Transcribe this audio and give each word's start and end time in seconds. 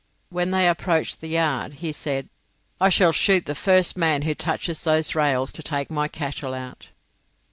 When 0.29 0.49
they 0.49 0.67
approached 0.67 1.19
the 1.21 1.27
yard 1.27 1.73
he 1.75 1.91
said: 1.91 2.27
"I 2.79 2.89
shall 2.89 3.11
shoot 3.11 3.45
the 3.45 3.53
first 3.53 3.95
man 3.95 4.23
who 4.23 4.33
touches 4.33 4.83
those 4.83 5.13
rails 5.13 5.51
to 5.51 5.61
take 5.61 5.91
my 5.91 6.07
cattle 6.07 6.55
out." 6.55 6.89